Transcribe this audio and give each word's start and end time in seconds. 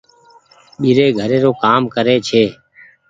ٻيري 0.81 1.07
گهري 1.17 1.37
رو 1.43 1.51
ڪآم 1.63 1.81
ڪري 1.93 2.15
ڇي۔ 2.27 2.43